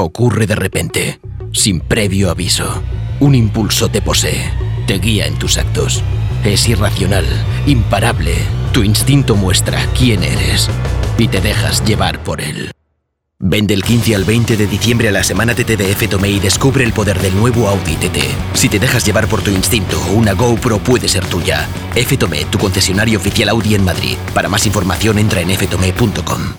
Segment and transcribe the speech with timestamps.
[0.00, 1.20] Ocurre de repente,
[1.52, 2.82] sin previo aviso.
[3.18, 4.48] Un impulso te posee,
[4.86, 6.04] te guía en tus actos.
[6.44, 7.26] Es irracional,
[7.66, 8.36] imparable.
[8.72, 10.70] Tu instinto muestra quién eres
[11.18, 12.70] y te dejas llevar por él.
[13.40, 16.84] Vende el 15 al 20 de diciembre a la semana TT de F-Tome y descubre
[16.84, 18.18] el poder del nuevo Audi TT.
[18.54, 21.66] Si te dejas llevar por tu instinto, una GoPro puede ser tuya.
[21.96, 24.16] F-Tome, tu concesionario oficial Audi en Madrid.
[24.32, 26.58] Para más información entra en ftome.com.